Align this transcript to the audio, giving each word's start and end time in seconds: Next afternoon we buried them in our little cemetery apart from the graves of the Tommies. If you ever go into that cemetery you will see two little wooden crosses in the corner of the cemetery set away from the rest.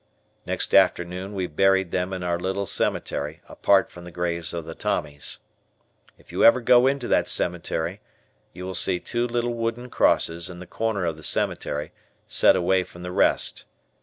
Next 0.47 0.73
afternoon 0.73 1.35
we 1.35 1.45
buried 1.45 1.91
them 1.91 2.11
in 2.11 2.23
our 2.23 2.39
little 2.39 2.65
cemetery 2.65 3.39
apart 3.47 3.91
from 3.91 4.03
the 4.03 4.09
graves 4.09 4.51
of 4.51 4.65
the 4.65 4.73
Tommies. 4.73 5.37
If 6.17 6.31
you 6.31 6.43
ever 6.43 6.59
go 6.59 6.87
into 6.87 7.07
that 7.09 7.27
cemetery 7.27 8.01
you 8.51 8.65
will 8.65 8.73
see 8.73 8.99
two 8.99 9.27
little 9.27 9.53
wooden 9.53 9.91
crosses 9.91 10.49
in 10.49 10.57
the 10.57 10.65
corner 10.65 11.05
of 11.05 11.17
the 11.17 11.23
cemetery 11.23 11.91
set 12.25 12.55
away 12.55 12.83
from 12.83 13.03
the 13.03 13.11
rest. 13.11 13.65